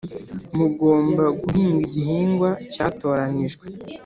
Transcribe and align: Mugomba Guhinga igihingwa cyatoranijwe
Mugomba 0.57 1.23
Guhinga 1.41 1.79
igihingwa 1.87 2.49
cyatoranijwe 2.73 3.65